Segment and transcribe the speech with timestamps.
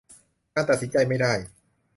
[0.55, 1.33] การตัดสินใจไม่ได้